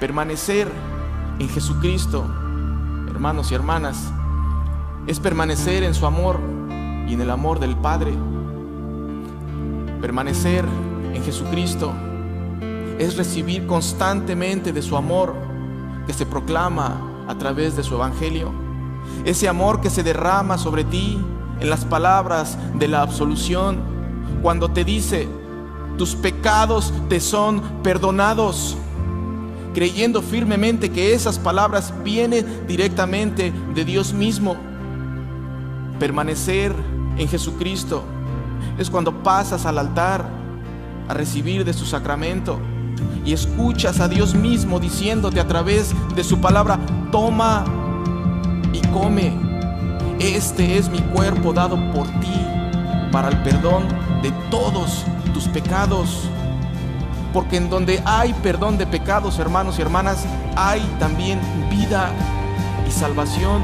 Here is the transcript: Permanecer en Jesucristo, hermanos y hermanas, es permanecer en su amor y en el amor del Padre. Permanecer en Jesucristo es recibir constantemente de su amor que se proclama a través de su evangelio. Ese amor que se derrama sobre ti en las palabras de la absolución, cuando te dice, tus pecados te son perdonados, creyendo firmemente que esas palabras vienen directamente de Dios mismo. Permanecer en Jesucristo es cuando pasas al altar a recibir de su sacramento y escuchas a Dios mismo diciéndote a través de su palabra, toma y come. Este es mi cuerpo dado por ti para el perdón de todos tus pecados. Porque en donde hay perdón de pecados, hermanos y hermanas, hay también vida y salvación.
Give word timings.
Permanecer 0.00 0.68
en 1.38 1.48
Jesucristo, 1.48 2.24
hermanos 3.08 3.52
y 3.52 3.54
hermanas, 3.54 4.12
es 5.06 5.20
permanecer 5.20 5.82
en 5.82 5.94
su 5.94 6.04
amor 6.04 6.40
y 7.06 7.14
en 7.14 7.20
el 7.20 7.30
amor 7.30 7.60
del 7.60 7.76
Padre. 7.76 8.12
Permanecer 10.00 10.64
en 11.14 11.22
Jesucristo 11.22 11.92
es 12.98 13.16
recibir 13.16 13.66
constantemente 13.66 14.72
de 14.72 14.82
su 14.82 14.96
amor 14.96 15.34
que 16.06 16.12
se 16.12 16.26
proclama 16.26 17.00
a 17.28 17.36
través 17.36 17.76
de 17.76 17.82
su 17.82 17.94
evangelio. 17.94 18.52
Ese 19.24 19.48
amor 19.48 19.80
que 19.80 19.90
se 19.90 20.02
derrama 20.02 20.58
sobre 20.58 20.84
ti 20.84 21.20
en 21.60 21.70
las 21.70 21.84
palabras 21.84 22.58
de 22.74 22.88
la 22.88 23.02
absolución, 23.02 23.78
cuando 24.42 24.70
te 24.70 24.84
dice, 24.84 25.28
tus 25.96 26.14
pecados 26.16 26.92
te 27.08 27.20
son 27.20 27.60
perdonados, 27.82 28.76
creyendo 29.74 30.22
firmemente 30.22 30.90
que 30.90 31.12
esas 31.12 31.38
palabras 31.38 31.92
vienen 32.02 32.46
directamente 32.66 33.52
de 33.74 33.84
Dios 33.84 34.12
mismo. 34.12 34.56
Permanecer 35.98 36.72
en 37.18 37.28
Jesucristo 37.28 38.04
es 38.78 38.88
cuando 38.88 39.22
pasas 39.22 39.66
al 39.66 39.78
altar 39.78 40.24
a 41.08 41.14
recibir 41.14 41.64
de 41.64 41.72
su 41.72 41.84
sacramento 41.84 42.58
y 43.24 43.32
escuchas 43.32 44.00
a 44.00 44.08
Dios 44.08 44.34
mismo 44.34 44.78
diciéndote 44.80 45.40
a 45.40 45.46
través 45.46 45.94
de 46.14 46.24
su 46.24 46.40
palabra, 46.40 46.78
toma 47.10 47.64
y 48.72 48.80
come. 48.88 49.32
Este 50.20 50.78
es 50.78 50.88
mi 50.88 51.00
cuerpo 51.00 51.52
dado 51.52 51.76
por 51.92 52.06
ti 52.20 52.46
para 53.10 53.28
el 53.28 53.42
perdón 53.42 53.88
de 54.22 54.30
todos 54.50 55.04
tus 55.32 55.48
pecados. 55.48 56.28
Porque 57.34 57.56
en 57.56 57.68
donde 57.68 58.00
hay 58.06 58.32
perdón 58.32 58.78
de 58.78 58.86
pecados, 58.86 59.40
hermanos 59.40 59.78
y 59.78 59.82
hermanas, 59.82 60.24
hay 60.56 60.80
también 61.00 61.40
vida 61.68 62.10
y 62.88 62.90
salvación. 62.92 63.62